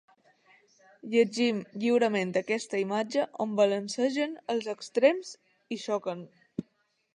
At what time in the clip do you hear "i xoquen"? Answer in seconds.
5.77-6.29